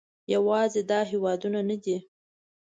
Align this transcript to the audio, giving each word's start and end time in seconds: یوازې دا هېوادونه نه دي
یوازې 0.33 0.81
دا 0.91 0.99
هېوادونه 1.11 1.59
نه 1.69 1.77
دي 1.83 1.97